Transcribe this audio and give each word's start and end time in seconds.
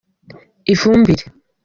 ifumbire. 0.73 1.23